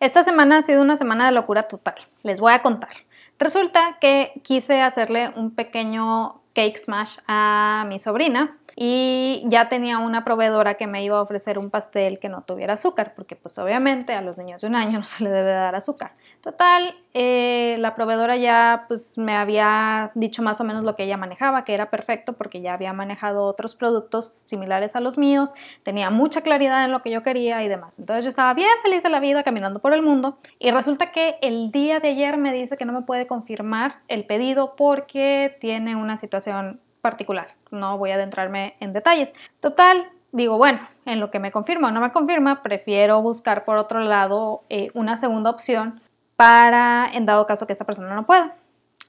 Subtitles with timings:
[0.00, 1.96] Esta semana ha sido una semana de locura total.
[2.22, 2.90] Les voy a contar.
[3.38, 10.24] Resulta que quise hacerle un pequeño cake smash a mi sobrina y ya tenía una
[10.24, 14.12] proveedora que me iba a ofrecer un pastel que no tuviera azúcar, porque pues obviamente
[14.12, 16.12] a los niños de un año no se le debe dar azúcar.
[16.42, 21.16] Total, eh, la proveedora ya pues me había dicho más o menos lo que ella
[21.16, 26.10] manejaba, que era perfecto porque ya había manejado otros productos similares a los míos, tenía
[26.10, 27.98] mucha claridad en lo que yo quería y demás.
[27.98, 31.34] Entonces yo estaba bien feliz de la vida caminando por el mundo y resulta que
[31.42, 35.96] el día de ayer me dice que no me puede confirmar el pedido porque tiene
[35.96, 37.48] una situación particular.
[37.70, 39.32] No voy a adentrarme en detalles.
[39.60, 43.76] Total, digo, bueno, en lo que me confirma o no me confirma, prefiero buscar por
[43.76, 46.00] otro lado eh, una segunda opción
[46.36, 48.56] para, en dado caso que esta persona no pueda.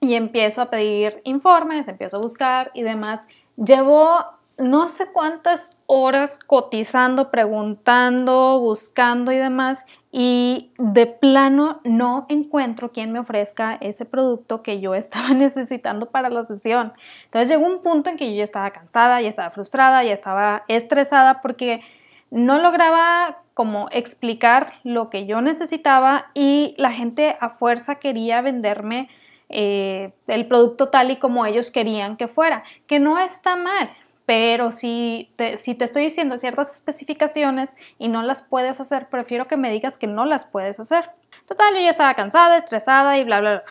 [0.01, 3.21] Y empiezo a pedir informes, empiezo a buscar y demás.
[3.57, 4.25] Llevo
[4.57, 13.11] no sé cuántas horas cotizando, preguntando, buscando y demás y de plano no encuentro quien
[13.11, 16.93] me ofrezca ese producto que yo estaba necesitando para la sesión.
[17.25, 20.63] Entonces llegó un punto en que yo ya estaba cansada, ya estaba frustrada, ya estaba
[20.67, 21.81] estresada porque
[22.29, 29.09] no lograba como explicar lo que yo necesitaba y la gente a fuerza quería venderme
[29.49, 33.89] eh, el producto tal y como ellos querían que fuera, que no está mal
[34.29, 39.71] pero si te, estoy diciendo ciertas especificaciones y no las puedes hacer, prefiero que me
[39.71, 41.09] digas que no las puedes hacer.
[41.47, 43.63] Total, yo ya estaba cansada, estresada y bla, bla, bla.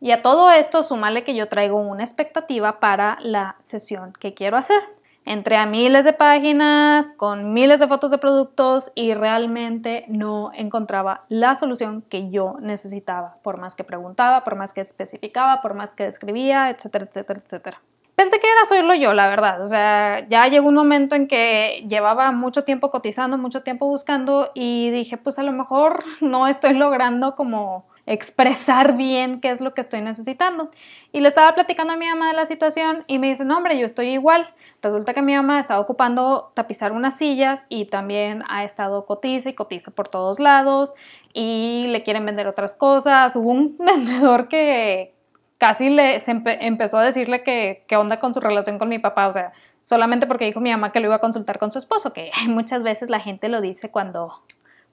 [0.00, 4.56] Y a todo esto, sumale que yo traigo una expectativa para la sesión que quiero
[4.56, 4.80] hacer.
[5.26, 11.26] Entré a miles de páginas con miles de fotos de productos y realmente no encontraba
[11.28, 15.92] la solución que yo necesitaba, por más que preguntaba, por más que especificaba, por más
[15.92, 17.82] que describía, etcétera, etcétera, etcétera.
[18.20, 19.62] Pensé que era solo yo, la verdad.
[19.62, 24.50] O sea, ya llegó un momento en que llevaba mucho tiempo cotizando, mucho tiempo buscando
[24.52, 29.72] y dije, pues a lo mejor no estoy logrando como expresar bien qué es lo
[29.72, 30.70] que estoy necesitando.
[31.12, 33.78] Y le estaba platicando a mi mamá de la situación y me dice, no hombre,
[33.78, 34.52] yo estoy igual.
[34.82, 39.54] Resulta que mi mamá estaba ocupando tapizar unas sillas y también ha estado cotiza y
[39.54, 40.92] cotiza por todos lados
[41.32, 43.34] y le quieren vender otras cosas.
[43.34, 45.14] Hubo un vendedor que,
[45.60, 46.20] casi le
[46.66, 49.52] empezó a decirle que qué onda con su relación con mi papá, o sea,
[49.84, 52.82] solamente porque dijo mi mamá que lo iba a consultar con su esposo, que muchas
[52.82, 54.42] veces la gente lo dice cuando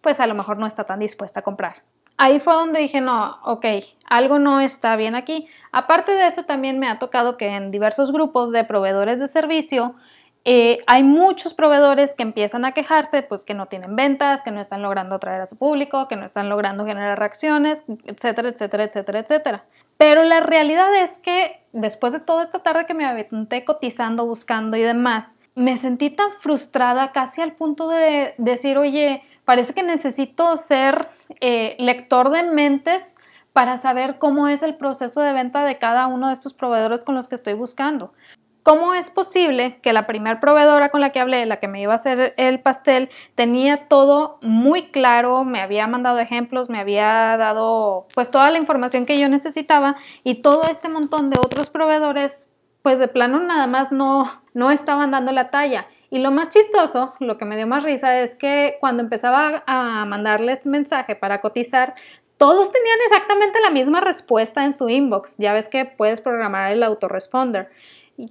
[0.02, 1.78] pues a lo mejor no está tan dispuesta a comprar.
[2.18, 3.66] Ahí fue donde dije, no, ok,
[4.10, 5.48] algo no está bien aquí.
[5.72, 9.96] Aparte de eso, también me ha tocado que en diversos grupos de proveedores de servicio
[10.44, 14.60] eh, hay muchos proveedores que empiezan a quejarse, pues que no tienen ventas, que no
[14.60, 19.20] están logrando atraer a su público, que no están logrando generar reacciones, etcétera, etcétera, etcétera,
[19.20, 19.64] etcétera.
[19.98, 24.78] Pero la realidad es que después de toda esta tarde que me aventé cotizando, buscando
[24.78, 30.56] y demás, me sentí tan frustrada casi al punto de decir, oye, parece que necesito
[30.56, 31.08] ser
[31.42, 33.16] eh, lector de mentes
[33.54, 37.16] para saber cómo es el proceso de venta de cada uno de estos proveedores con
[37.16, 38.14] los que estoy buscando.
[38.68, 41.94] ¿Cómo es posible que la primer proveedora con la que hablé, la que me iba
[41.94, 48.08] a hacer el pastel, tenía todo muy claro, me había mandado ejemplos, me había dado
[48.14, 49.96] pues toda la información que yo necesitaba
[50.26, 52.46] y todo este montón de otros proveedores
[52.82, 55.88] pues de plano nada más no, no estaban dando la talla.
[56.10, 60.04] Y lo más chistoso, lo que me dio más risa es que cuando empezaba a
[60.04, 61.96] mandarles mensaje para cotizar,
[62.36, 65.38] todos tenían exactamente la misma respuesta en su inbox.
[65.38, 67.70] Ya ves que puedes programar el autoresponder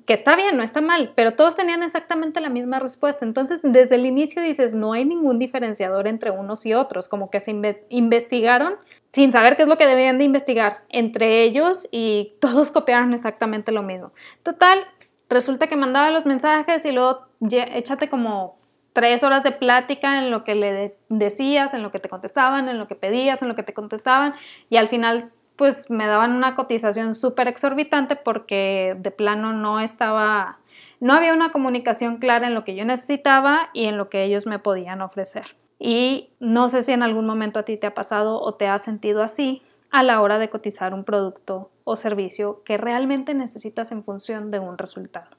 [0.05, 3.25] que está bien, no está mal, pero todos tenían exactamente la misma respuesta.
[3.25, 7.39] Entonces, desde el inicio dices, no hay ningún diferenciador entre unos y otros, como que
[7.39, 7.55] se
[7.89, 8.75] investigaron
[9.13, 13.71] sin saber qué es lo que debían de investigar entre ellos y todos copiaron exactamente
[13.71, 14.13] lo mismo.
[14.43, 14.85] Total,
[15.29, 18.59] resulta que mandaba los mensajes y luego échate como
[18.93, 22.79] tres horas de plática en lo que le decías, en lo que te contestaban, en
[22.79, 24.35] lo que pedías, en lo que te contestaban
[24.71, 30.59] y al final pues me daban una cotización súper exorbitante porque de plano no estaba,
[31.01, 34.47] no había una comunicación clara en lo que yo necesitaba y en lo que ellos
[34.47, 35.57] me podían ofrecer.
[35.79, 38.83] Y no sé si en algún momento a ti te ha pasado o te has
[38.83, 44.05] sentido así a la hora de cotizar un producto o servicio que realmente necesitas en
[44.05, 45.31] función de un resultado.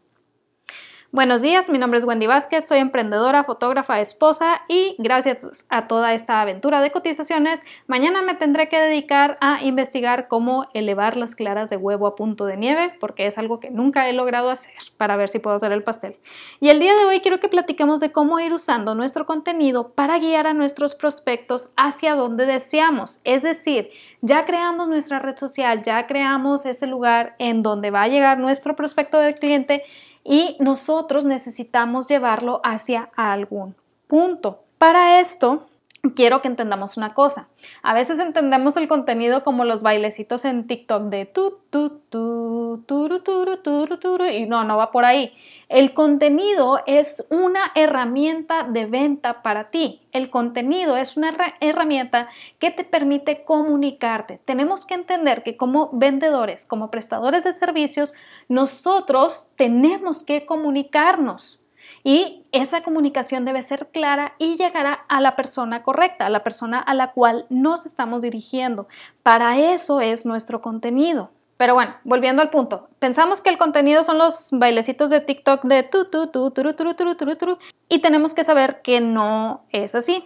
[1.14, 5.38] Buenos días, mi nombre es Wendy Vázquez, soy emprendedora, fotógrafa, esposa y gracias
[5.70, 11.16] a toda esta aventura de cotizaciones, mañana me tendré que dedicar a investigar cómo elevar
[11.16, 14.50] las claras de huevo a punto de nieve, porque es algo que nunca he logrado
[14.50, 16.18] hacer para ver si puedo hacer el pastel.
[16.60, 20.20] Y el día de hoy quiero que platiquemos de cómo ir usando nuestro contenido para
[20.20, 23.22] guiar a nuestros prospectos hacia donde deseamos.
[23.24, 28.08] Es decir, ya creamos nuestra red social, ya creamos ese lugar en donde va a
[28.10, 29.86] llegar nuestro prospecto de cliente
[30.28, 33.76] y nosotros necesitamos llevarlo hacia algún
[34.08, 34.66] punto.
[34.78, 35.68] Para esto,
[36.12, 37.48] quiero que entendamos una cosa.
[37.84, 43.20] A veces entendemos el contenido como los bailecitos en TikTok de tu, tu, tu, tu,
[43.20, 45.34] tu, tu, tu, y no, no va por ahí.
[45.70, 50.02] El contenido es una herramienta de venta para ti.
[50.12, 54.40] El contenido es una herramienta que te permite comunicarte.
[54.46, 58.14] Tenemos que entender que como vendedores, como prestadores de servicios,
[58.48, 61.60] nosotros tenemos que comunicarnos.
[62.04, 66.80] Y esa comunicación debe ser clara y llegará a la persona correcta, a la persona
[66.80, 68.88] a la cual nos estamos dirigiendo.
[69.24, 71.32] Para eso es nuestro contenido.
[71.58, 75.84] Pero bueno, volviendo al punto, pensamos que el contenido son los bailecitos de TikTok de
[75.84, 77.58] tu tu tu tu tu tu tu tu
[77.90, 80.24] y tenemos que saber que no es así.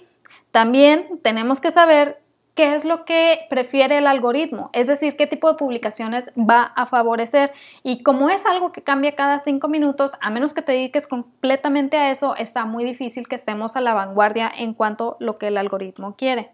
[0.51, 2.21] También tenemos que saber
[2.56, 6.86] qué es lo que prefiere el algoritmo, es decir, qué tipo de publicaciones va a
[6.86, 7.53] favorecer.
[7.83, 11.98] Y como es algo que cambia cada cinco minutos, a menos que te dediques completamente
[11.98, 15.48] a eso, está muy difícil que estemos a la vanguardia en cuanto a lo que
[15.48, 16.51] el algoritmo quiere.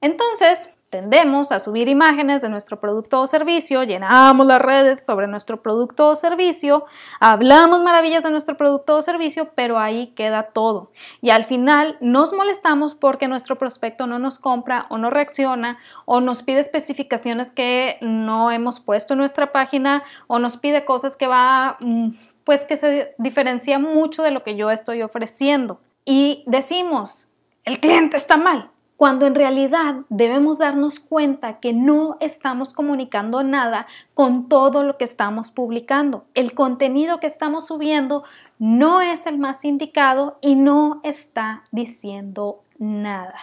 [0.00, 5.60] Entonces, Tendemos a subir imágenes de nuestro producto o servicio, llenamos las redes sobre nuestro
[5.60, 6.86] producto o servicio,
[7.20, 10.90] hablamos maravillas de nuestro producto o servicio, pero ahí queda todo.
[11.20, 16.22] Y al final nos molestamos porque nuestro prospecto no nos compra o no reacciona o
[16.22, 21.26] nos pide especificaciones que no hemos puesto en nuestra página o nos pide cosas que
[21.26, 22.12] va, mm,
[22.44, 25.82] pues que se diferencia mucho de lo que yo estoy ofreciendo.
[26.06, 27.28] Y decimos,
[27.64, 33.86] el cliente está mal cuando en realidad debemos darnos cuenta que no estamos comunicando nada
[34.12, 36.24] con todo lo que estamos publicando.
[36.34, 38.24] El contenido que estamos subiendo
[38.58, 43.38] no es el más indicado y no está diciendo nada.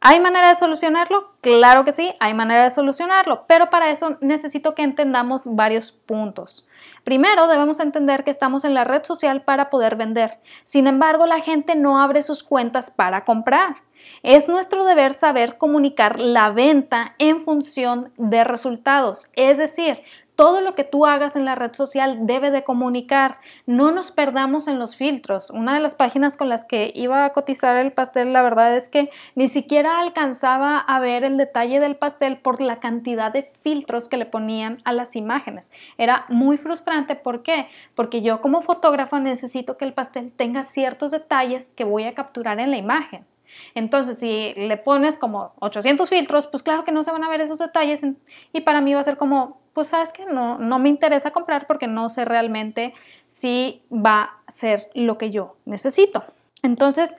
[0.00, 1.30] ¿Hay manera de solucionarlo?
[1.40, 6.66] Claro que sí, hay manera de solucionarlo, pero para eso necesito que entendamos varios puntos.
[7.04, 10.38] Primero, debemos entender que estamos en la red social para poder vender.
[10.64, 13.85] Sin embargo, la gente no abre sus cuentas para comprar.
[14.26, 20.00] Es nuestro deber saber comunicar la venta en función de resultados, es decir,
[20.34, 23.38] todo lo que tú hagas en la red social debe de comunicar.
[23.66, 25.50] No nos perdamos en los filtros.
[25.50, 28.88] Una de las páginas con las que iba a cotizar el pastel, la verdad es
[28.88, 34.08] que ni siquiera alcanzaba a ver el detalle del pastel por la cantidad de filtros
[34.08, 35.70] que le ponían a las imágenes.
[35.98, 37.14] Era muy frustrante.
[37.14, 37.68] ¿Por qué?
[37.94, 42.58] Porque yo como fotógrafa necesito que el pastel tenga ciertos detalles que voy a capturar
[42.58, 43.24] en la imagen.
[43.74, 47.40] Entonces, si le pones como 800 filtros, pues claro que no se van a ver
[47.40, 48.02] esos detalles
[48.52, 51.66] y para mí va a ser como, pues sabes que no, no me interesa comprar
[51.66, 52.94] porque no sé realmente
[53.26, 56.24] si va a ser lo que yo necesito.
[56.62, 57.16] Entonces,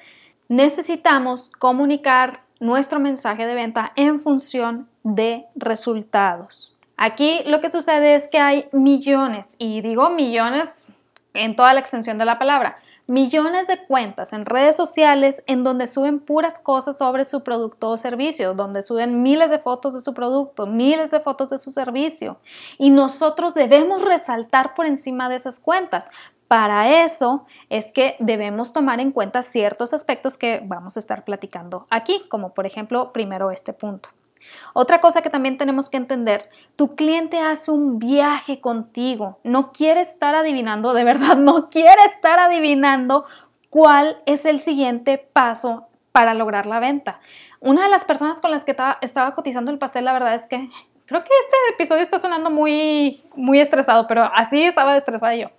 [0.49, 6.73] necesitamos comunicar nuestro mensaje de venta en función de resultados.
[6.97, 10.87] Aquí lo que sucede es que hay millones, y digo millones
[11.35, 15.87] en toda la extensión de la palabra, millones de cuentas en redes sociales en donde
[15.87, 20.13] suben puras cosas sobre su producto o servicio, donde suben miles de fotos de su
[20.13, 22.37] producto, miles de fotos de su servicio.
[22.77, 26.09] Y nosotros debemos resaltar por encima de esas cuentas.
[26.47, 31.87] Para eso es que debemos tomar en cuenta ciertos aspectos que vamos a estar platicando
[31.89, 34.09] aquí, como por ejemplo primero este punto.
[34.73, 40.01] Otra cosa que también tenemos que entender, tu cliente hace un viaje contigo, no quiere
[40.01, 43.25] estar adivinando, de verdad, no quiere estar adivinando
[43.69, 47.19] cuál es el siguiente paso para lograr la venta.
[47.59, 50.67] Una de las personas con las que estaba cotizando el pastel, la verdad es que
[51.05, 55.49] creo que este episodio está sonando muy, muy estresado, pero así estaba estresada yo.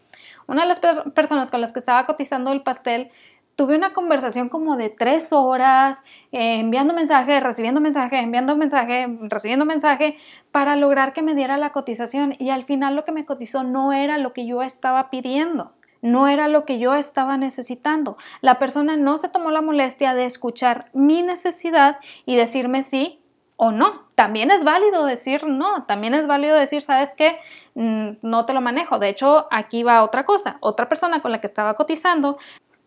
[0.46, 0.80] Una de las
[1.14, 3.10] personas con las que estaba cotizando el pastel
[3.58, 6.00] tuve una conversación como de tres horas,
[6.30, 10.16] eh, enviando mensaje, recibiendo mensaje, enviando mensaje, recibiendo mensaje,
[10.52, 12.36] para lograr que me diera la cotización.
[12.38, 15.72] Y al final lo que me cotizó no era lo que yo estaba pidiendo,
[16.02, 18.16] no era lo que yo estaba necesitando.
[18.42, 23.18] La persona no se tomó la molestia de escuchar mi necesidad y decirme sí
[23.56, 24.06] o no.
[24.14, 27.40] También es válido decir no, también es válido decir, ¿sabes qué?
[27.74, 29.00] Mm, no te lo manejo.
[29.00, 30.58] De hecho, aquí va otra cosa.
[30.60, 32.38] Otra persona con la que estaba cotizando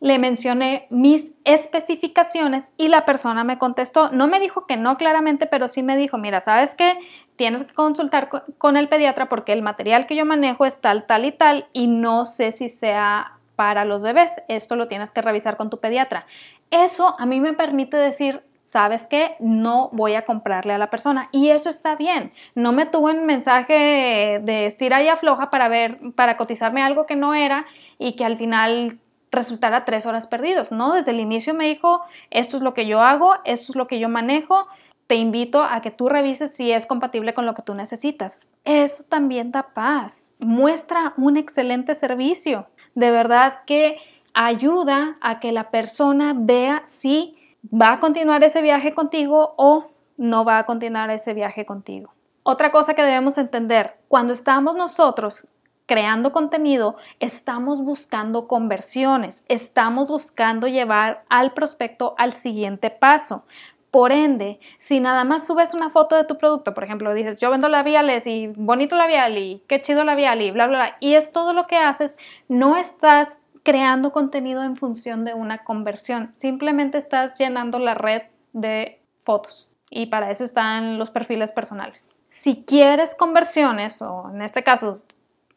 [0.01, 5.46] le mencioné mis especificaciones y la persona me contestó, no me dijo que no claramente,
[5.46, 6.98] pero sí me dijo, mira, ¿sabes qué?
[7.36, 11.25] Tienes que consultar con el pediatra porque el material que yo manejo es tal, tal
[11.25, 14.41] y tal y no sé si sea para los bebés.
[14.48, 16.25] Esto lo tienes que revisar con tu pediatra.
[16.72, 19.36] Eso a mí me permite decir, ¿sabes qué?
[19.39, 21.29] No voy a comprarle a la persona.
[21.31, 22.34] Y eso está bien.
[22.55, 27.15] No me tuvo un mensaje de estira y afloja para ver, para cotizarme algo que
[27.15, 27.67] no era
[28.00, 28.98] y que al final
[29.32, 30.94] resultara tres horas perdidos, ¿no?
[30.94, 34.00] Desde el inicio me dijo, esto es lo que yo hago, esto es lo que
[34.00, 34.68] yo manejo,
[35.08, 38.40] te invito a que tú revises si es compatible con lo que tú necesitas.
[38.64, 43.98] Eso también da paz, muestra un excelente servicio, de verdad que
[44.34, 50.44] ayuda a que la persona vea si ¿Va a continuar ese viaje contigo o no
[50.44, 52.12] va a continuar ese viaje contigo?
[52.42, 55.48] Otra cosa que debemos entender, cuando estamos nosotros
[55.92, 63.44] creando contenido, estamos buscando conversiones, estamos buscando llevar al prospecto al siguiente paso.
[63.92, 67.52] Por ende, si nada más subes una foto de tu producto, por ejemplo, dices, yo
[67.52, 71.34] vendo labiales y bonito labial y qué chido labial y bla, bla, bla, y es
[71.34, 72.18] todo lo que haces,
[72.48, 78.22] no estás creando contenido en función de una conversión, simplemente estás llenando la red
[78.54, 82.16] de fotos y para eso están los perfiles personales.
[82.30, 84.94] Si quieres conversiones, o en este caso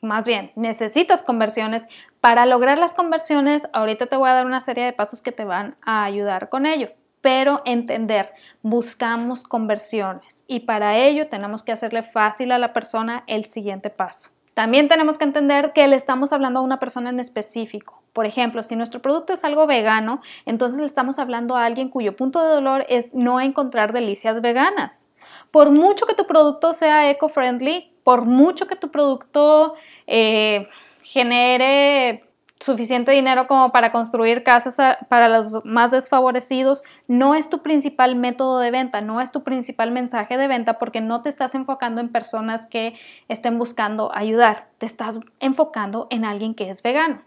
[0.04, 1.86] más bien, necesitas conversiones.
[2.20, 5.44] Para lograr las conversiones, ahorita te voy a dar una serie de pasos que te
[5.44, 6.90] van a ayudar con ello.
[7.20, 8.32] Pero entender,
[8.62, 14.30] buscamos conversiones y para ello tenemos que hacerle fácil a la persona el siguiente paso.
[14.54, 18.02] También tenemos que entender que le estamos hablando a una persona en específico.
[18.12, 22.14] Por ejemplo, si nuestro producto es algo vegano, entonces le estamos hablando a alguien cuyo
[22.14, 25.06] punto de dolor es no encontrar delicias veganas.
[25.50, 29.74] Por mucho que tu producto sea eco-friendly, por mucho que tu producto
[30.06, 30.68] eh,
[31.02, 32.24] genere
[32.60, 34.76] suficiente dinero como para construir casas
[35.08, 39.90] para los más desfavorecidos, no es tu principal método de venta, no es tu principal
[39.90, 42.94] mensaje de venta porque no te estás enfocando en personas que
[43.28, 47.22] estén buscando ayudar, te estás enfocando en alguien que es vegano.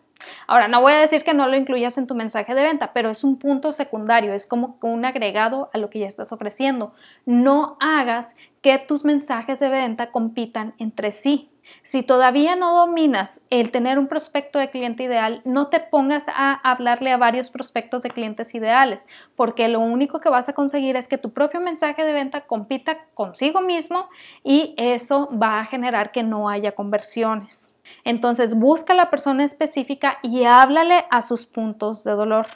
[0.47, 3.11] Ahora, no voy a decir que no lo incluyas en tu mensaje de venta, pero
[3.11, 6.93] es un punto secundario, es como un agregado a lo que ya estás ofreciendo.
[7.25, 8.35] No hagas
[8.67, 11.49] que tus mensajes de venta compitan entre sí.
[11.83, 16.51] Si todavía no dominas el tener un prospecto de cliente ideal, no te pongas a
[16.69, 19.07] hablarle a varios prospectos de clientes ideales,
[19.37, 23.05] porque lo único que vas a conseguir es que tu propio mensaje de venta compita
[23.13, 24.09] consigo mismo
[24.43, 27.73] y eso va a generar que no haya conversiones.
[28.03, 32.47] Entonces busca a la persona específica y háblale a sus puntos de dolor.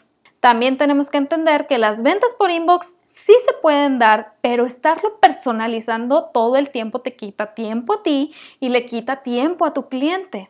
[0.41, 5.19] También tenemos que entender que las ventas por inbox sí se pueden dar, pero estarlo
[5.19, 9.87] personalizando todo el tiempo te quita tiempo a ti y le quita tiempo a tu
[9.87, 10.49] cliente.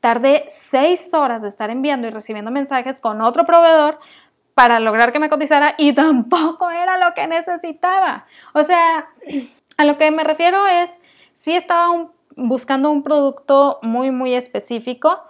[0.00, 3.98] Tardé seis horas de estar enviando y recibiendo mensajes con otro proveedor
[4.52, 8.26] para lograr que me cotizara y tampoco era lo que necesitaba.
[8.52, 9.08] O sea,
[9.78, 11.00] a lo que me refiero es,
[11.32, 15.22] sí estaba buscando un producto muy, muy específico,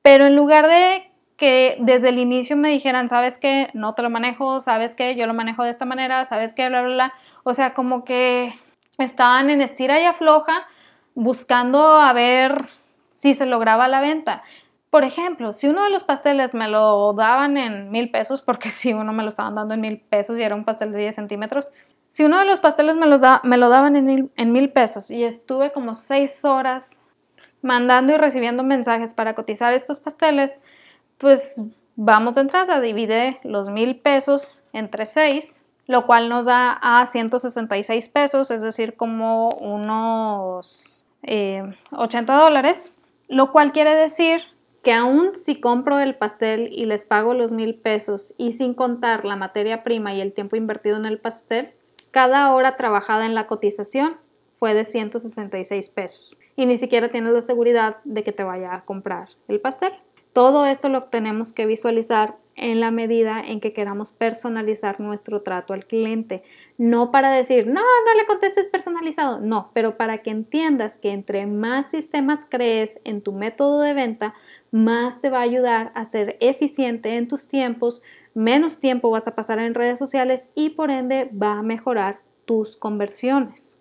[0.00, 4.10] pero en lugar de que desde el inicio me dijeran, sabes que no te lo
[4.10, 7.54] manejo, sabes que yo lo manejo de esta manera, sabes que bla, bla, bla, o
[7.54, 8.52] sea, como que
[8.98, 10.66] estaban en estira y afloja
[11.14, 12.66] buscando a ver
[13.14, 14.42] si se lograba la venta.
[14.90, 18.92] Por ejemplo, si uno de los pasteles me lo daban en mil pesos, porque si
[18.92, 21.72] uno me lo estaban dando en mil pesos y era un pastel de 10 centímetros,
[22.10, 25.10] si uno de los pasteles me, los da, me lo daban en, en mil pesos
[25.10, 26.90] y estuve como seis horas
[27.62, 30.60] mandando y recibiendo mensajes para cotizar estos pasteles,
[31.22, 31.54] pues
[31.94, 38.08] vamos de entrada, divide los mil pesos entre seis, lo cual nos da a 166
[38.08, 42.96] pesos, es decir, como unos 80 eh, dólares,
[43.28, 44.42] lo cual quiere decir
[44.82, 49.24] que aún si compro el pastel y les pago los mil pesos y sin contar
[49.24, 51.70] la materia prima y el tiempo invertido en el pastel,
[52.10, 54.16] cada hora trabajada en la cotización
[54.58, 58.84] fue de 166 pesos y ni siquiera tienes la seguridad de que te vaya a
[58.84, 59.92] comprar el pastel.
[60.32, 65.72] Todo esto lo tenemos que visualizar en la medida en que queramos personalizar nuestro trato
[65.72, 66.42] al cliente.
[66.78, 71.46] No para decir, no, no le contestes personalizado, no, pero para que entiendas que entre
[71.46, 74.34] más sistemas crees en tu método de venta,
[74.70, 78.02] más te va a ayudar a ser eficiente en tus tiempos,
[78.34, 82.76] menos tiempo vas a pasar en redes sociales y por ende va a mejorar tus
[82.76, 83.78] conversiones.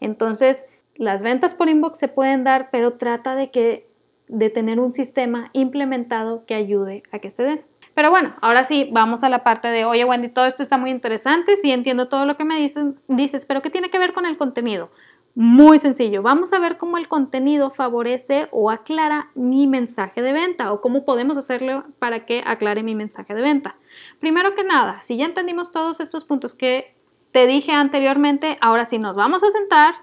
[0.00, 3.87] Entonces, las ventas por inbox se pueden dar, pero trata de que
[4.28, 7.64] de tener un sistema implementado que ayude a que se den.
[7.94, 10.90] Pero bueno, ahora sí, vamos a la parte de, oye Wendy, todo esto está muy
[10.90, 14.24] interesante, sí entiendo todo lo que me dices, dices, pero ¿qué tiene que ver con
[14.24, 14.90] el contenido?
[15.34, 20.72] Muy sencillo, vamos a ver cómo el contenido favorece o aclara mi mensaje de venta
[20.72, 23.76] o cómo podemos hacerlo para que aclare mi mensaje de venta.
[24.20, 26.94] Primero que nada, si ya entendimos todos estos puntos que
[27.32, 29.94] te dije anteriormente, ahora sí nos vamos a sentar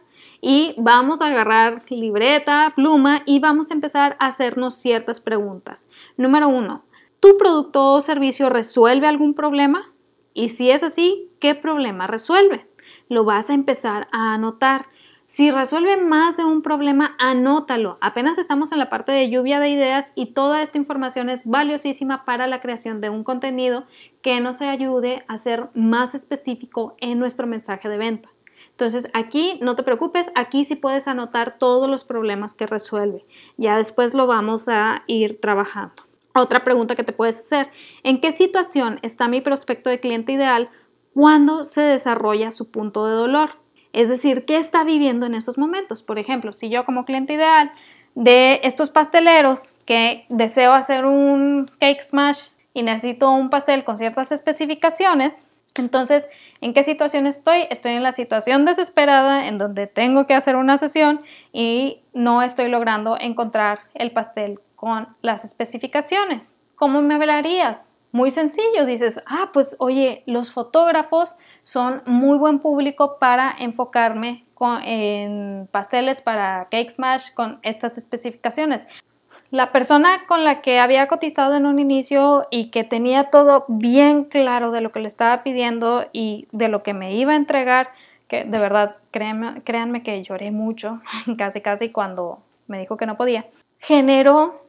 [0.47, 5.89] y vamos a agarrar libreta, pluma y vamos a empezar a hacernos ciertas preguntas.
[6.17, 6.85] Número uno,
[7.19, 9.91] ¿tu producto o servicio resuelve algún problema?
[10.35, 12.67] Y si es así, ¿qué problema resuelve?
[13.09, 14.85] Lo vas a empezar a anotar.
[15.25, 17.97] Si resuelve más de un problema, anótalo.
[17.99, 22.23] Apenas estamos en la parte de lluvia de ideas y toda esta información es valiosísima
[22.23, 23.85] para la creación de un contenido
[24.21, 28.34] que nos ayude a ser más específico en nuestro mensaje de venta.
[28.75, 33.25] Entonces aquí no te preocupes, aquí sí puedes anotar todos los problemas que resuelve.
[33.57, 36.03] Ya después lo vamos a ir trabajando.
[36.33, 37.69] Otra pregunta que te puedes hacer,
[38.03, 40.69] ¿en qué situación está mi prospecto de cliente ideal
[41.15, 43.51] cuándo se desarrolla su punto de dolor.
[43.93, 46.03] Es decir, qué está viviendo en esos momentos.
[46.03, 47.71] Por ejemplo, si yo como cliente ideal
[48.13, 54.33] de estos pasteleros que deseo hacer un cake smash y necesito un pastel con ciertas
[54.33, 55.45] especificaciones,
[55.77, 56.27] entonces,
[56.61, 57.67] ¿en qué situación estoy?
[57.69, 61.21] Estoy en la situación desesperada en donde tengo que hacer una sesión
[61.51, 66.55] y no estoy logrando encontrar el pastel con las especificaciones.
[66.75, 67.91] ¿Cómo me hablarías?
[68.11, 74.45] Muy sencillo, dices, ah, pues oye, los fotógrafos son muy buen público para enfocarme
[74.83, 78.87] en pasteles para Cake Smash con estas especificaciones.
[79.55, 84.25] La persona con la que había cotizado en un inicio y que tenía todo bien
[84.25, 87.87] claro de lo que le estaba pidiendo y de lo que me iba a entregar,
[88.27, 90.99] que de verdad, créanme, créanme que lloré mucho,
[91.37, 93.45] casi casi cuando me dijo que no podía,
[93.79, 94.64] generó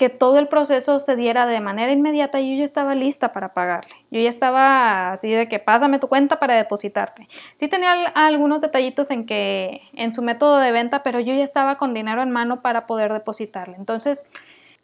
[0.00, 3.52] que todo el proceso se diera de manera inmediata y yo ya estaba lista para
[3.52, 3.94] pagarle.
[4.10, 7.28] Yo ya estaba así de que pásame tu cuenta para depositarte.
[7.56, 11.76] Sí tenía algunos detallitos en que en su método de venta, pero yo ya estaba
[11.76, 13.76] con dinero en mano para poder depositarle.
[13.76, 14.24] Entonces,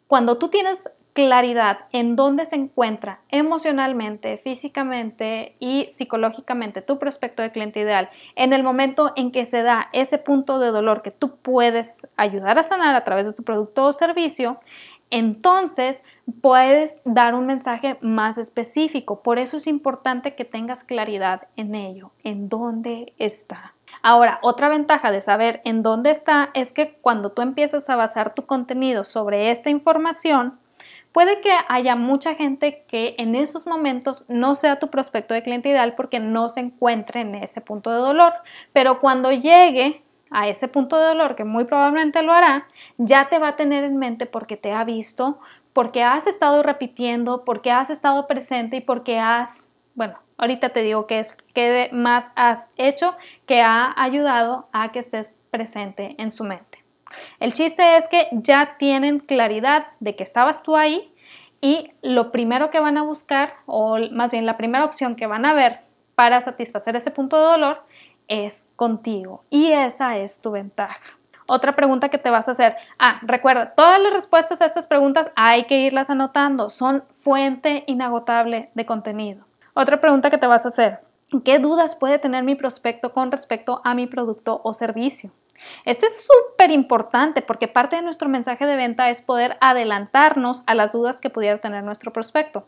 [0.05, 7.51] cuando tú tienes claridad en dónde se encuentra emocionalmente, físicamente y psicológicamente tu prospecto de
[7.51, 11.37] cliente ideal, en el momento en que se da ese punto de dolor que tú
[11.37, 14.59] puedes ayudar a sanar a través de tu producto o servicio,
[15.09, 16.03] entonces
[16.41, 19.21] puedes dar un mensaje más específico.
[19.21, 23.73] Por eso es importante que tengas claridad en ello, en dónde está.
[24.01, 28.33] Ahora, otra ventaja de saber en dónde está es que cuando tú empiezas a basar
[28.33, 30.59] tu contenido sobre esta información,
[31.13, 35.69] puede que haya mucha gente que en esos momentos no sea tu prospecto de cliente
[35.69, 38.33] ideal porque no se encuentre en ese punto de dolor,
[38.73, 42.67] pero cuando llegue a ese punto de dolor, que muy probablemente lo hará,
[42.97, 45.39] ya te va a tener en mente porque te ha visto,
[45.73, 51.07] porque has estado repitiendo, porque has estado presente y porque has, bueno, ahorita te digo
[51.07, 53.15] que es que más has hecho
[53.45, 56.83] que ha ayudado a que estés presente en su mente.
[57.39, 61.13] El chiste es que ya tienen claridad de que estabas tú ahí
[61.61, 65.45] y lo primero que van a buscar, o más bien la primera opción que van
[65.45, 65.81] a ver
[66.15, 67.83] para satisfacer ese punto de dolor,
[68.27, 71.17] es contigo y esa es tu ventaja.
[71.47, 72.75] Otra pregunta que te vas a hacer.
[72.99, 76.69] Ah, recuerda, todas las respuestas a estas preguntas hay que irlas anotando.
[76.69, 79.45] Son fuente inagotable de contenido.
[79.73, 80.99] Otra pregunta que te vas a hacer.
[81.45, 85.31] ¿Qué dudas puede tener mi prospecto con respecto a mi producto o servicio?
[85.85, 90.75] Este es súper importante porque parte de nuestro mensaje de venta es poder adelantarnos a
[90.75, 92.65] las dudas que pudiera tener nuestro prospecto.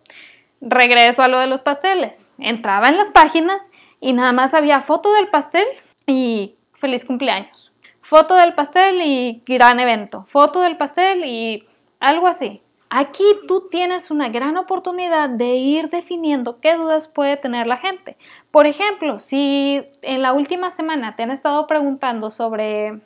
[0.61, 2.29] Regreso a lo de los pasteles.
[2.37, 5.65] Entraba en las páginas y nada más había foto del pastel
[6.07, 7.71] y feliz cumpleaños.
[8.01, 10.25] Foto del pastel y gran evento.
[10.29, 11.67] Foto del pastel y
[11.99, 12.61] algo así.
[12.89, 18.17] Aquí tú tienes una gran oportunidad de ir definiendo qué dudas puede tener la gente.
[18.49, 22.99] Por ejemplo, si en la última semana te han estado preguntando sobre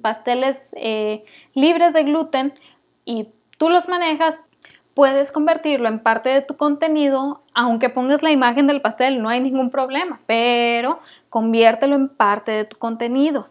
[0.00, 2.54] pasteles eh, libres de gluten
[3.04, 3.28] y
[3.58, 4.40] tú los manejas,
[4.94, 9.40] puedes convertirlo en parte de tu contenido, aunque pongas la imagen del pastel, no hay
[9.40, 13.48] ningún problema, pero conviértelo en parte de tu contenido.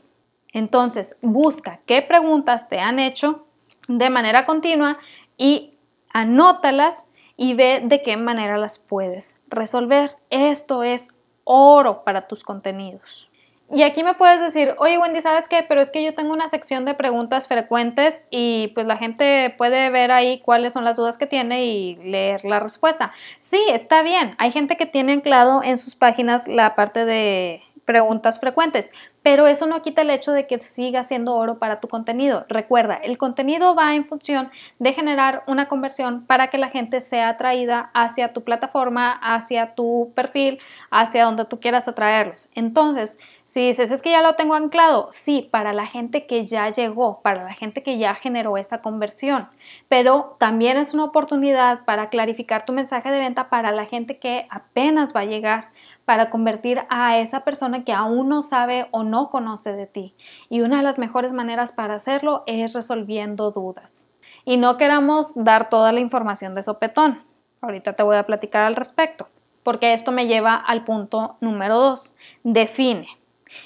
[0.54, 3.46] Entonces, busca qué preguntas te han hecho
[3.88, 4.98] de manera continua
[5.38, 5.74] y
[6.14, 10.12] anótalas y ve de qué manera las puedes resolver.
[10.30, 11.10] Esto es
[11.44, 13.30] oro para tus contenidos.
[13.72, 15.66] Y aquí me puedes decir, oye Wendy, ¿sabes qué?
[15.68, 19.90] Pero es que yo tengo una sección de preguntas frecuentes y pues la gente puede
[19.90, 23.14] ver ahí cuáles son las dudas que tiene y leer la respuesta.
[23.40, 24.36] Sí, está bien.
[24.38, 28.92] Hay gente que tiene anclado en sus páginas la parte de preguntas frecuentes,
[29.22, 32.46] pero eso no quita el hecho de que siga siendo oro para tu contenido.
[32.50, 37.30] Recuerda, el contenido va en función de generar una conversión para que la gente sea
[37.30, 40.60] atraída hacia tu plataforma, hacia tu perfil,
[40.92, 42.50] hacia donde tú quieras atraerlos.
[42.56, 46.70] Entonces, si dices, es que ya lo tengo anclado, sí, para la gente que ya
[46.70, 49.50] llegó, para la gente que ya generó esa conversión,
[49.90, 54.48] pero también es una oportunidad para clarificar tu mensaje de venta para la gente que
[54.50, 55.73] apenas va a llegar
[56.06, 60.16] para convertir a esa persona que aún no sabe o no conoce de ti.
[60.50, 64.08] Y una de las mejores maneras para hacerlo es resolviendo dudas.
[64.46, 67.22] Y no queramos dar toda la información de sopetón.
[67.62, 69.30] Ahorita te voy a platicar al respecto,
[69.64, 72.14] porque esto me lleva al punto número dos.
[72.44, 73.08] Define.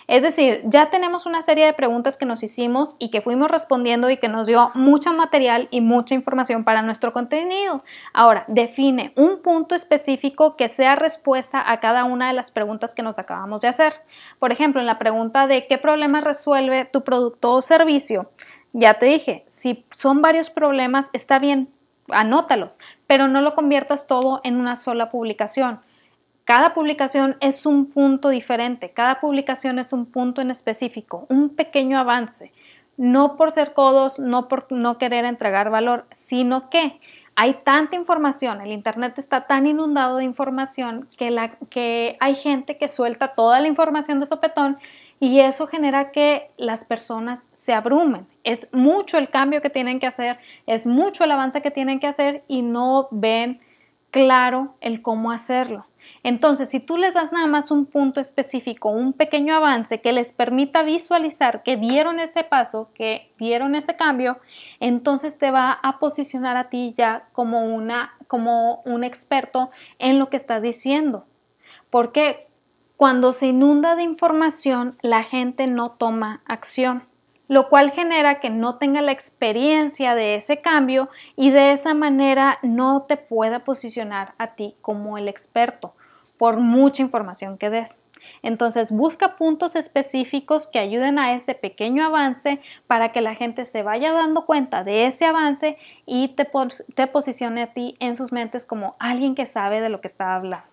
[0.07, 4.09] Es decir, ya tenemos una serie de preguntas que nos hicimos y que fuimos respondiendo
[4.09, 7.83] y que nos dio mucho material y mucha información para nuestro contenido.
[8.13, 13.03] Ahora, define un punto específico que sea respuesta a cada una de las preguntas que
[13.03, 13.93] nos acabamos de hacer.
[14.39, 18.31] Por ejemplo, en la pregunta de qué problema resuelve tu producto o servicio,
[18.73, 21.69] ya te dije, si son varios problemas, está bien,
[22.09, 25.81] anótalos, pero no lo conviertas todo en una sola publicación
[26.47, 31.99] Cada publicación es un punto diferente, cada publicación es un punto en específico, un pequeño
[31.99, 32.53] avance,
[32.95, 37.01] no por ser codos, no por no querer entregar valor, sino que
[37.35, 43.33] hay tanta información, el Internet está tan inundado de información que, hay gente que suelta
[43.35, 44.77] toda la información de sopetón
[45.19, 48.25] y eso genera que las personas se abrumen.
[48.45, 52.07] Es mucho el cambio que tienen que hacer, es mucho el avance que tienen que
[52.07, 53.59] hacer y no ven
[54.11, 55.85] claro el cómo hacerlo.
[56.27, 60.33] Entonces, si tú les das nada más un punto específico, un pequeño avance que les
[60.33, 64.37] permita visualizar que dieron ese paso, que dieron ese cambio,
[64.81, 70.29] entonces te va a posicionar a ti ya como una como un experto en lo
[70.29, 71.25] que estás diciendo.
[71.89, 72.49] Porque
[72.97, 77.03] cuando se inunda de información, la gente no toma acción
[77.49, 82.59] lo cual genera que no tenga la experiencia de ese cambio y de esa manera
[82.61, 85.93] no te pueda posicionar a ti como el experto
[86.37, 88.01] por mucha información que des.
[88.41, 93.83] Entonces busca puntos específicos que ayuden a ese pequeño avance para que la gente se
[93.83, 96.47] vaya dando cuenta de ese avance y te,
[96.95, 100.35] te posicione a ti en sus mentes como alguien que sabe de lo que está
[100.35, 100.67] hablando.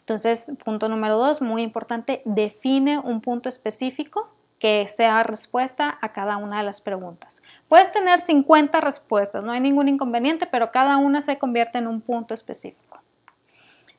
[0.00, 6.36] Entonces, punto número dos, muy importante, define un punto específico que sea respuesta a cada
[6.36, 7.42] una de las preguntas.
[7.68, 12.00] Puedes tener 50 respuestas, no hay ningún inconveniente, pero cada una se convierte en un
[12.00, 13.00] punto específico.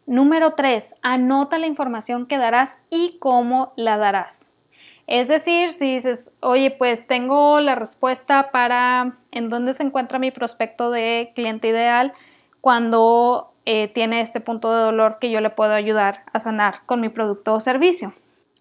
[0.07, 0.95] Número 3.
[1.01, 4.53] Anota la información que darás y cómo la darás.
[5.05, 10.31] Es decir, si dices, oye, pues tengo la respuesta para en dónde se encuentra mi
[10.31, 12.13] prospecto de cliente ideal
[12.61, 17.01] cuando eh, tiene este punto de dolor que yo le puedo ayudar a sanar con
[17.01, 18.13] mi producto o servicio.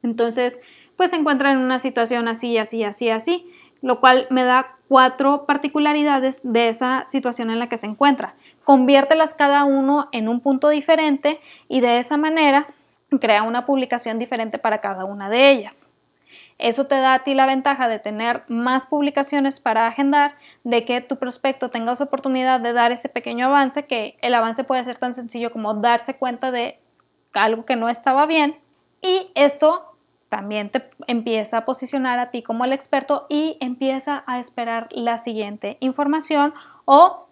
[0.02, 0.58] Entonces,
[0.96, 3.48] pues se encuentra en una situación así, así, así, así,
[3.82, 8.34] lo cual me da cuatro particularidades de esa situación en la que se encuentra.
[8.66, 12.66] Conviértelas cada uno en un punto diferente y de esa manera
[13.20, 15.92] crea una publicación diferente para cada una de ellas.
[16.58, 21.00] Eso te da a ti la ventaja de tener más publicaciones para agendar, de que
[21.00, 24.98] tu prospecto tenga esa oportunidad de dar ese pequeño avance, que el avance puede ser
[24.98, 26.80] tan sencillo como darse cuenta de
[27.34, 28.56] algo que no estaba bien.
[29.00, 29.96] Y esto
[30.28, 35.18] también te empieza a posicionar a ti como el experto y empieza a esperar la
[35.18, 36.52] siguiente información
[36.84, 37.25] o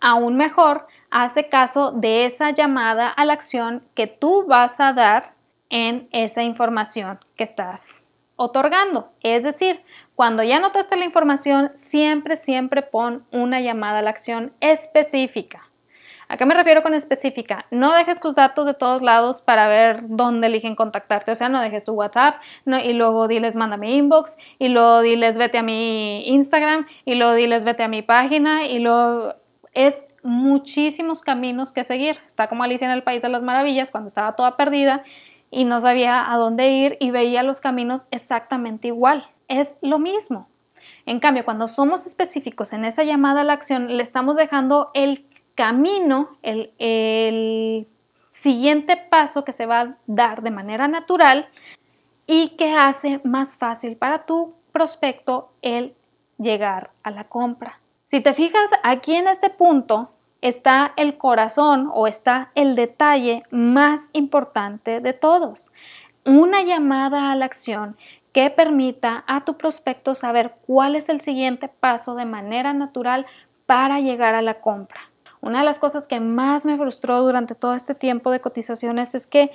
[0.00, 5.34] aún mejor, hace caso de esa llamada a la acción que tú vas a dar
[5.70, 8.04] en esa información que estás
[8.36, 9.10] otorgando.
[9.22, 9.82] Es decir,
[10.14, 15.68] cuando ya notaste la información, siempre, siempre pon una llamada a la acción específica.
[16.30, 17.64] ¿A qué me refiero con específica?
[17.70, 21.32] No dejes tus datos de todos lados para ver dónde eligen contactarte.
[21.32, 25.56] O sea, no dejes tu WhatsApp y luego diles mándame inbox y luego diles vete
[25.56, 29.36] a mi Instagram y luego diles vete a mi página y luego
[29.74, 32.18] es muchísimos caminos que seguir.
[32.26, 35.04] Está como Alicia en el País de las Maravillas cuando estaba toda perdida
[35.50, 39.28] y no sabía a dónde ir y veía los caminos exactamente igual.
[39.48, 40.48] Es lo mismo.
[41.06, 45.26] En cambio, cuando somos específicos en esa llamada a la acción, le estamos dejando el
[45.54, 47.86] camino, el,
[48.28, 51.48] siguiente paso que se va a dar de manera natural
[52.24, 55.96] y que hace más fácil para tu prospecto el
[56.38, 57.80] llegar a la compra.
[58.10, 60.08] Si te fijas, aquí en este punto
[60.40, 65.70] está el corazón o está el detalle más importante de todos.
[66.24, 67.98] Una llamada a la acción
[68.32, 73.26] que permita a tu prospecto saber cuál es el siguiente paso de manera natural
[73.66, 75.00] para llegar a la compra.
[75.42, 79.26] Una de las cosas que más me frustró durante todo este tiempo de cotizaciones es
[79.26, 79.50] que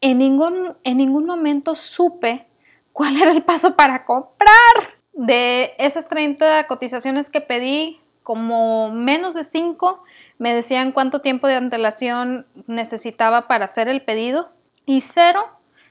[0.00, 2.46] en ningún, en ningún momento supe
[2.94, 4.97] cuál era el paso para comprar.
[5.18, 10.04] De esas 30 cotizaciones que pedí, como menos de 5
[10.38, 14.50] me decían cuánto tiempo de antelación necesitaba para hacer el pedido
[14.86, 15.48] y cero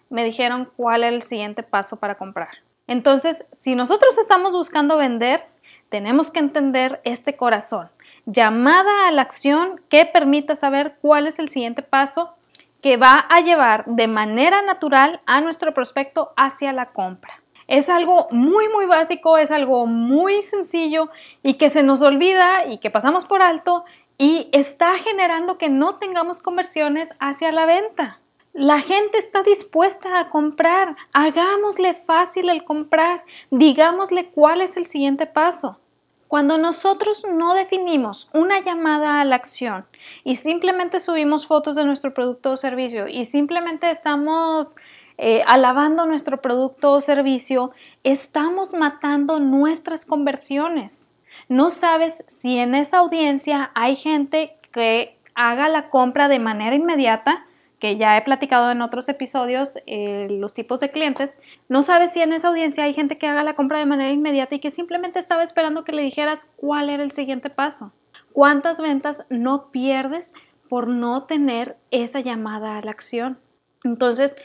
[0.10, 2.48] me dijeron cuál era el siguiente paso para comprar.
[2.88, 5.44] Entonces, si nosotros estamos buscando vender,
[5.90, 7.90] tenemos que entender este corazón
[8.26, 12.34] llamada a la acción que permita saber cuál es el siguiente paso
[12.82, 17.42] que va a llevar de manera natural a nuestro prospecto hacia la compra.
[17.67, 21.10] Es algo muy, muy básico, es algo muy sencillo
[21.43, 23.84] y que se nos olvida y que pasamos por alto
[24.17, 28.19] y está generando que no tengamos conversiones hacia la venta.
[28.53, 30.95] La gente está dispuesta a comprar.
[31.13, 33.23] Hagámosle fácil el comprar.
[33.51, 35.80] Digámosle cuál es el siguiente paso.
[36.27, 39.86] Cuando nosotros no definimos una llamada a la acción
[40.23, 44.75] y simplemente subimos fotos de nuestro producto o servicio y simplemente estamos
[45.17, 47.71] eh, alabando nuestro producto o servicio,
[48.03, 51.12] estamos matando nuestras conversiones.
[51.49, 57.45] No sabes si en esa audiencia hay gente que haga la compra de manera inmediata,
[57.80, 61.38] que ya he platicado en otros episodios, eh, los tipos de clientes,
[61.69, 64.56] no sabes si en esa audiencia hay gente que haga la compra de manera inmediata
[64.56, 67.91] y que simplemente estaba esperando que le dijeras cuál era el siguiente paso.
[68.34, 70.34] ¿Cuántas ventas no pierdes
[70.69, 73.39] por no tener esa llamada a la acción?
[73.84, 74.36] Entonces,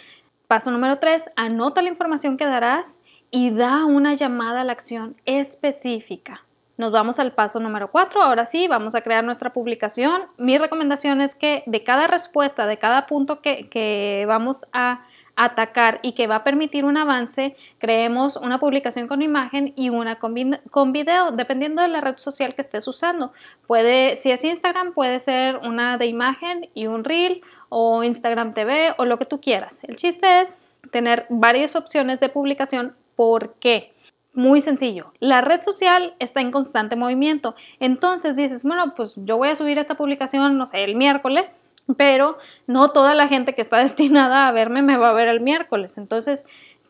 [0.53, 5.17] paso número tres, anota la información que darás y da una llamada a la acción
[5.25, 6.45] específica.
[6.77, 8.21] Nos vamos al paso número 4.
[8.21, 10.25] Ahora sí, vamos a crear nuestra publicación.
[10.37, 16.13] Mi recomendación es que de cada respuesta, de cada punto que, vamos a atacar y
[16.13, 20.35] que va a permitir un avance, creemos una publicación con imagen y una con,
[20.71, 23.33] con, video, dependiendo de la red social que estés usando.
[23.67, 27.41] Puede, si es Instagram, puede ser una de imagen y un reel
[27.75, 29.81] o Instagram TV o lo que tú quieras.
[29.83, 30.59] El chiste es
[30.91, 32.95] tener varias opciones de publicación.
[33.17, 33.95] ¿Por qué?
[34.35, 37.55] Muy sencillo, la red social está en constante movimiento.
[37.81, 41.61] Entonces dices, bueno, pues yo voy a subir esta publicación, no sé, el miércoles,
[41.97, 45.41] pero no toda la gente que está destinada a verme me va a ver el
[45.41, 45.97] miércoles.
[45.97, 46.45] Entonces,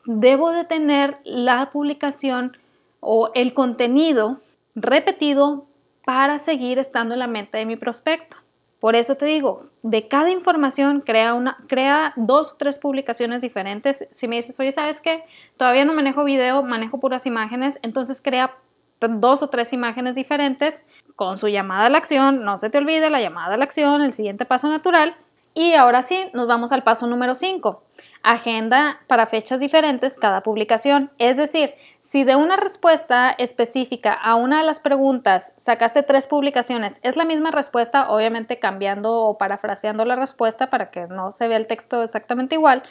[0.04, 2.56] debo de tener la publicación
[2.98, 4.40] o el contenido
[4.74, 5.66] repetido
[6.04, 8.41] para seguir estando en la mente de mi prospecto.
[8.82, 14.08] Por eso te digo, de cada información crea, una, crea dos o tres publicaciones diferentes.
[14.10, 15.22] Si me dices, oye, ¿sabes qué?
[15.56, 18.56] Todavía no manejo video, manejo puras imágenes, entonces crea
[18.98, 22.42] dos o tres imágenes diferentes con su llamada a la acción.
[22.42, 25.14] No se te olvide la llamada a la acción, el siguiente paso natural.
[25.54, 27.84] Y ahora sí, nos vamos al paso número 5
[28.22, 31.10] agenda para fechas diferentes cada publicación.
[31.18, 37.00] Es decir, si de una respuesta específica a una de las preguntas sacaste tres publicaciones,
[37.02, 41.56] es la misma respuesta, obviamente cambiando o parafraseando la respuesta para que no se vea
[41.56, 42.82] el texto exactamente igual,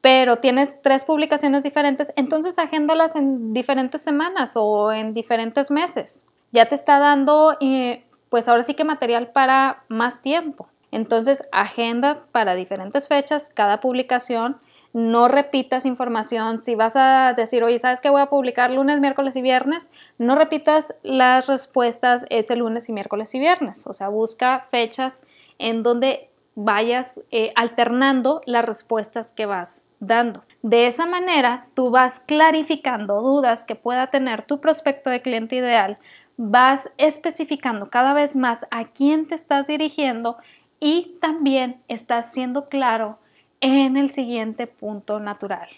[0.00, 6.26] pero tienes tres publicaciones diferentes, entonces agéndalas en diferentes semanas o en diferentes meses.
[6.50, 10.68] Ya te está dando, eh, pues ahora sí que material para más tiempo.
[10.92, 14.58] Entonces, agenda para diferentes fechas cada publicación.
[14.92, 16.60] No repitas información.
[16.60, 19.90] Si vas a decir, oye, ¿sabes qué voy a publicar lunes, miércoles y viernes?
[20.18, 23.86] No repitas las respuestas ese lunes y miércoles y viernes.
[23.86, 25.24] O sea, busca fechas
[25.58, 30.42] en donde vayas eh, alternando las respuestas que vas dando.
[30.62, 35.96] De esa manera, tú vas clarificando dudas que pueda tener tu prospecto de cliente ideal,
[36.36, 40.36] vas especificando cada vez más a quién te estás dirigiendo
[40.82, 43.20] y también estás siendo claro
[43.60, 45.68] en el siguiente punto natural.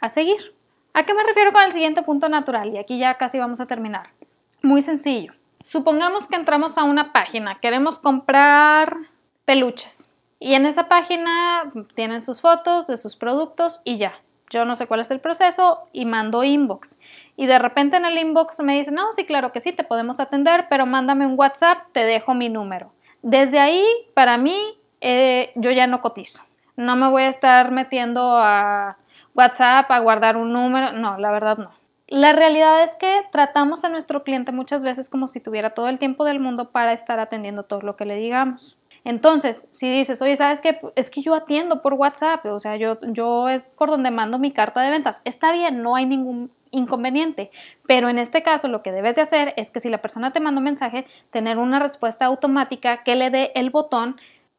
[0.00, 0.54] A seguir.
[0.92, 2.68] ¿A qué me refiero con el siguiente punto natural?
[2.68, 4.10] Y aquí ya casi vamos a terminar.
[4.60, 5.32] Muy sencillo.
[5.64, 8.98] Supongamos que entramos a una página, queremos comprar
[9.46, 10.10] peluches.
[10.38, 14.20] Y en esa página tienen sus fotos de sus productos y ya.
[14.50, 16.98] Yo no sé cuál es el proceso y mando inbox.
[17.34, 20.20] Y de repente en el inbox me dicen, no, sí, claro que sí, te podemos
[20.20, 22.92] atender, pero mándame un WhatsApp, te dejo mi número.
[23.22, 24.56] Desde ahí, para mí,
[25.00, 26.42] eh, yo ya no cotizo.
[26.76, 28.96] No me voy a estar metiendo a
[29.34, 30.92] WhatsApp a guardar un número.
[30.92, 31.72] No, la verdad no.
[32.06, 35.98] La realidad es que tratamos a nuestro cliente muchas veces como si tuviera todo el
[35.98, 38.76] tiempo del mundo para estar atendiendo todo lo que le digamos.
[39.04, 40.80] Entonces, si dices, oye, ¿sabes qué?
[40.96, 44.52] Es que yo atiendo por WhatsApp, o sea, yo, yo es por donde mando mi
[44.52, 45.22] carta de ventas.
[45.24, 47.50] Está bien, no hay ningún inconveniente.
[47.86, 50.40] Pero en este caso lo que debes de hacer es que si la persona te
[50.40, 54.16] manda un mensaje, tener una respuesta automática que le dé el botón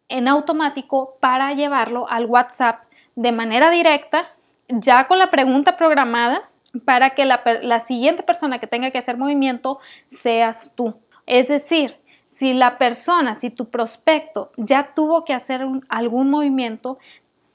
[0.09, 2.83] en automático para llevarlo al WhatsApp
[3.15, 4.33] de manera directa,
[4.67, 6.49] ya con la pregunta programada
[6.85, 10.95] para que la, siguiente persona que tenga que hacer movimiento seas tú.
[11.25, 11.97] Es decir,
[12.27, 16.97] si la persona, si tu prospecto ya tuvo que hacer algún movimiento,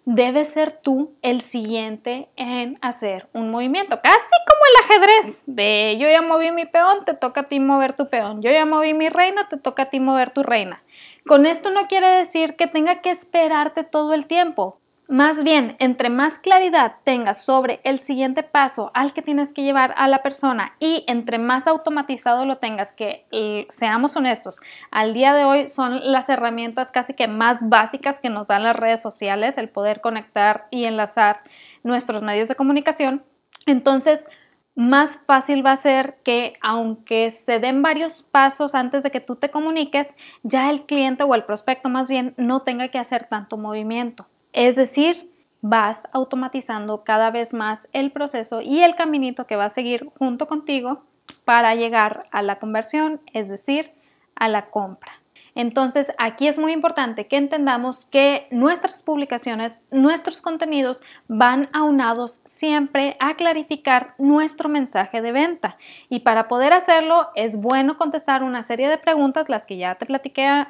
[0.07, 4.17] debes ser tú el siguiente en hacer un movimiento, casi
[4.49, 8.09] como el ajedrez, de yo ya moví mi peón, te toca a ti mover tu
[8.09, 10.83] peón, yo ya moví mi reina, te toca a ti mover tu reina.
[11.27, 16.11] Con esto no quiere decir que tenga que esperarte todo el tiempo, más bien, entre
[16.11, 20.75] más claridad tengas sobre el siguiente paso al que tienes que llevar a la persona
[20.81, 24.59] y entre más automatizado lo tengas, que eh, seamos honestos,
[24.91, 28.75] al día de hoy son las herramientas casi que más básicas que nos dan las
[28.75, 31.43] redes sociales, el poder conectar y enlazar
[31.85, 33.23] nuestros medios de comunicación.
[33.65, 34.27] Entonces,
[34.75, 39.37] más fácil va a ser que aunque se den varios pasos antes de que tú
[39.37, 43.57] te comuniques, ya el cliente o el prospecto más bien no tenga que hacer tanto
[43.57, 44.27] movimiento.
[44.57, 49.71] Es decir, vas automatizando cada vez más el proceso y el caminito que va a
[49.71, 51.03] seguir junto contigo
[51.45, 53.93] para llegar a la conversión, es decir,
[54.35, 55.13] a la compra.
[55.55, 63.19] Entonces, aquí es muy importante que entendamos que nuestras publicaciones, nuestros contenidos van aunados siempre
[63.21, 65.77] a clarificar nuestro mensaje de venta.
[66.09, 70.07] Y para poder hacerlo, es bueno contestar una serie de preguntas, las que ya te
[70.07, 70.67] platiqué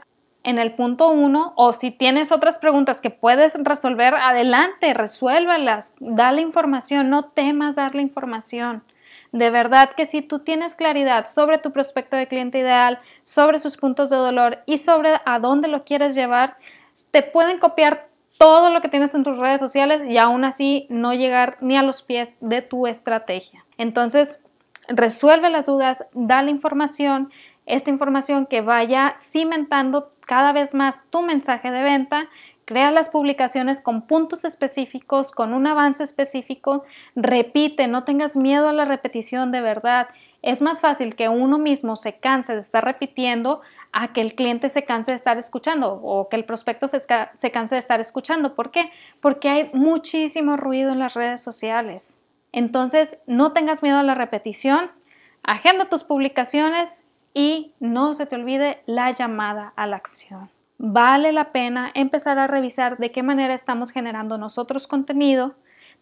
[0.46, 6.40] en el punto 1 o si tienes otras preguntas que puedes resolver, adelante, resuélvelas, dale
[6.40, 8.84] información, no temas darle información.
[9.32, 13.76] De verdad que si tú tienes claridad sobre tu prospecto de cliente ideal, sobre sus
[13.76, 16.56] puntos de dolor y sobre a dónde lo quieres llevar,
[17.10, 18.06] te pueden copiar
[18.38, 21.82] todo lo que tienes en tus redes sociales y aún así no llegar ni a
[21.82, 23.64] los pies de tu estrategia.
[23.78, 24.38] Entonces,
[24.86, 27.32] resuelve las dudas, dale información,
[27.66, 32.28] esta información que vaya cimentando cada vez más tu mensaje de venta
[32.66, 36.82] Crea las publicaciones con puntos específicos, con un avance específico.
[37.14, 40.08] Repite, no tengas miedo a la repetición de verdad.
[40.42, 43.60] Es más fácil que uno mismo se canse de estar repitiendo
[43.92, 47.00] a que el cliente se canse de estar escuchando o que el prospecto se,
[47.34, 48.56] se canse de estar escuchando.
[48.56, 48.90] ¿Por qué?
[49.20, 52.20] Porque hay muchísimo ruido en las redes sociales.
[52.50, 54.90] Entonces, no tengas miedo a la repetición.
[55.44, 57.05] Agenda tus publicaciones
[57.36, 62.46] y no se te olvide la llamada a la acción vale la pena empezar a
[62.46, 65.54] revisar de qué manera estamos generando nosotros contenido,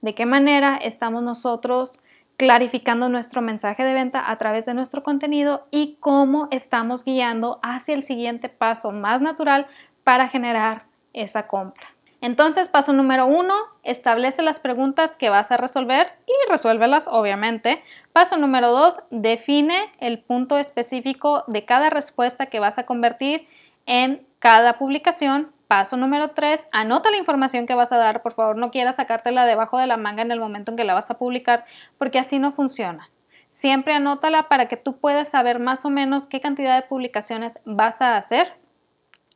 [0.02, 2.00] de qué manera estamos nosotros
[2.36, 7.94] clarificando nuestro mensaje de venta a través de nuestro contenido y cómo estamos guiando hacia
[7.94, 9.66] el siguiente paso más natural
[10.02, 11.93] para generar esa compra.
[12.20, 17.82] Entonces, paso número uno, establece las preguntas que vas a resolver y resuélvelas, obviamente.
[18.12, 23.46] Paso número dos, define el punto específico de cada respuesta que vas a convertir
[23.86, 25.52] en cada publicación.
[25.68, 28.22] Paso número 3, anota la información que vas a dar.
[28.22, 30.94] Por favor, no quieras sacártela debajo de la manga en el momento en que la
[30.94, 31.64] vas a publicar,
[31.98, 33.10] porque así no funciona.
[33.48, 38.02] Siempre anótala para que tú puedas saber más o menos qué cantidad de publicaciones vas
[38.02, 38.52] a hacer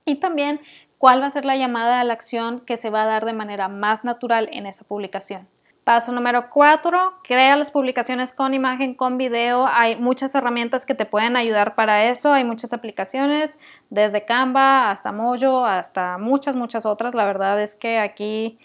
[0.04, 0.60] y también
[0.98, 3.32] cuál va a ser la llamada a la acción que se va a dar de
[3.32, 5.48] manera más natural en esa publicación.
[5.84, 9.66] Paso número cuatro, crea las publicaciones con imagen, con video.
[9.66, 12.34] Hay muchas herramientas que te pueden ayudar para eso.
[12.34, 13.58] Hay muchas aplicaciones,
[13.88, 17.14] desde Canva hasta Mojo, hasta muchas, muchas otras.
[17.14, 18.58] La verdad es que aquí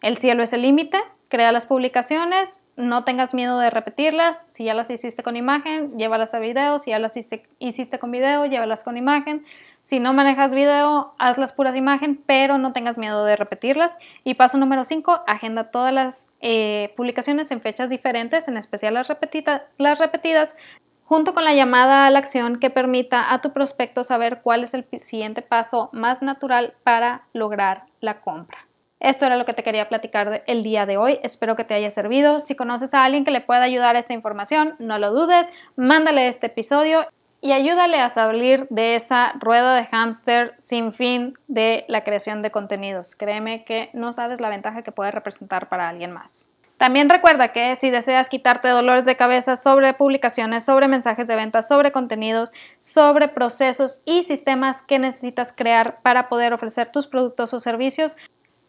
[0.00, 0.98] el cielo es el límite.
[1.28, 4.46] Crea las publicaciones, no tengas miedo de repetirlas.
[4.48, 6.78] Si ya las hiciste con imagen, llévalas a video.
[6.78, 9.44] Si ya las hiciste, hiciste con video, llévalas con imagen.
[9.82, 13.98] Si no manejas video, haz las puras imagen, pero no tengas miedo de repetirlas.
[14.24, 19.08] Y paso número 5, agenda todas las eh, publicaciones en fechas diferentes, en especial las,
[19.78, 20.54] las repetidas,
[21.04, 24.74] junto con la llamada a la acción que permita a tu prospecto saber cuál es
[24.74, 28.66] el siguiente paso más natural para lograr la compra.
[29.00, 31.18] Esto era lo que te quería platicar el día de hoy.
[31.22, 32.38] Espero que te haya servido.
[32.38, 36.28] Si conoces a alguien que le pueda ayudar a esta información, no lo dudes, mándale
[36.28, 37.06] este episodio
[37.40, 42.50] y ayúdale a salir de esa rueda de hámster sin fin de la creación de
[42.50, 43.14] contenidos.
[43.14, 46.52] Créeme que no sabes la ventaja que puede representar para alguien más.
[46.76, 51.60] También recuerda que si deseas quitarte dolores de cabeza sobre publicaciones, sobre mensajes de venta,
[51.60, 57.60] sobre contenidos, sobre procesos y sistemas que necesitas crear para poder ofrecer tus productos o
[57.60, 58.16] servicios,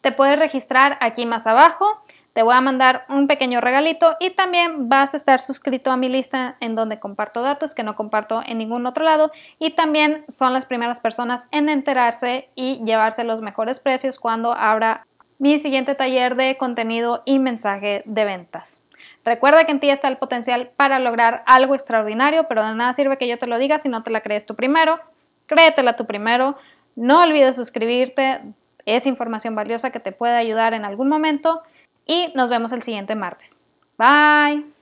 [0.02, 4.88] te puedes registrar aquí más abajo te voy a mandar un pequeño regalito y también
[4.88, 8.58] vas a estar suscrito a mi lista en donde comparto datos que no comparto en
[8.58, 13.80] ningún otro lado y también son las primeras personas en enterarse y llevarse los mejores
[13.80, 15.06] precios cuando abra
[15.39, 18.84] mi siguiente taller de contenido y mensaje de ventas.
[19.26, 23.17] Recuerda que en ti está el potencial para lograr algo extraordinario, pero de nada sirve
[23.17, 25.00] que yo te lo diga si no te la crees tú primero.
[25.48, 26.56] Créetela tú primero.
[26.96, 28.41] No olvides suscribirte.
[28.86, 31.62] Es información valiosa que te puede ayudar en algún momento
[32.06, 33.60] y nos vemos el siguiente martes.
[33.98, 34.81] Bye.